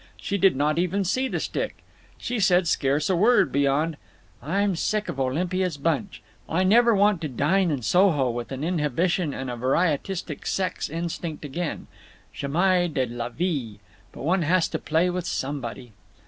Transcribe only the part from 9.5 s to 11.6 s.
a varietistic sex instinct